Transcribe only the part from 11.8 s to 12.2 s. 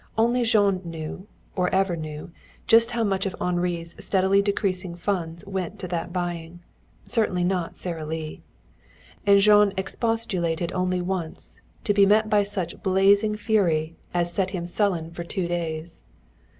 to be